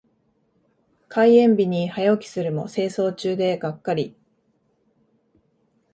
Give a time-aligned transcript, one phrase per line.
[1.09, 4.15] 開園日に早起きするも清掃中でがっかり。